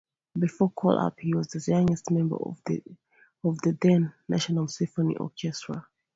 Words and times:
Before 0.35 0.71
call-up 0.71 1.19
he 1.19 1.35
was 1.35 1.49
the 1.49 1.63
youngest 1.71 2.09
member 2.09 2.35
of 2.37 2.57
the 2.65 2.81
then 3.83 4.11
National 4.27 4.67
Symphony 4.67 5.15
Orchestra. 5.17 5.85